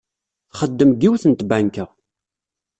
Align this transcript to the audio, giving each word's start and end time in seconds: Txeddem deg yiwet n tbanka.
Txeddem 0.51 0.91
deg 0.93 1.01
yiwet 1.01 1.23
n 1.27 1.33
tbanka. 1.33 1.85